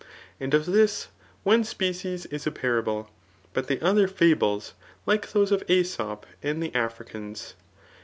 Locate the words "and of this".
0.45-1.09